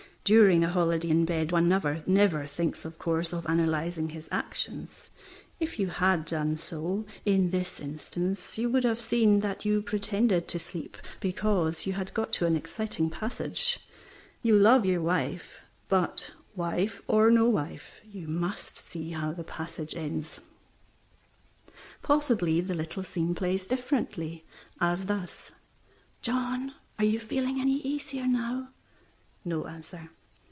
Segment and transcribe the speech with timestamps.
[0.23, 5.09] During a holiday in bed one never thinks, of course, of analyzing his actions.
[5.59, 10.49] If you had done so in this instance, you would have seen that you pretended
[10.51, 13.79] sleep because you had got to an exciting passage.
[14.43, 19.95] You love your wife, but, wife or no wife, you must see how the passage
[19.95, 20.39] ends.
[22.03, 24.45] Possibly the little scene plays differently,
[24.79, 25.53] as thus
[26.21, 28.69] "John, are you feeling any easier now?"
[29.43, 30.11] No answer.